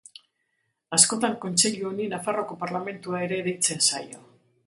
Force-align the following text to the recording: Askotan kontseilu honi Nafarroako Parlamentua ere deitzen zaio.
Askotan 0.97 1.35
kontseilu 1.43 1.85
honi 1.91 2.09
Nafarroako 2.15 2.59
Parlamentua 2.65 3.23
ere 3.29 3.41
deitzen 3.49 3.87
zaio. 3.93 4.27